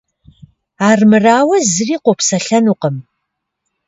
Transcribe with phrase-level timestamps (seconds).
[0.89, 2.97] Армырауэ, зыри къопсэлъэнукъым.